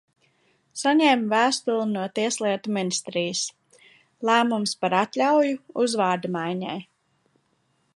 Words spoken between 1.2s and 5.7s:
vēstuli no Tieslietu ministrijas– lēmums par atļauju